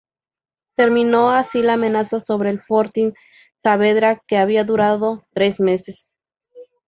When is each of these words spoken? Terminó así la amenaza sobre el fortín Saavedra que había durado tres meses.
Terminó 0.75 1.29
así 1.29 1.61
la 1.61 1.73
amenaza 1.73 2.19
sobre 2.19 2.49
el 2.49 2.59
fortín 2.59 3.13
Saavedra 3.61 4.19
que 4.27 4.37
había 4.37 4.63
durado 4.63 5.27
tres 5.31 5.59
meses. 5.59 6.07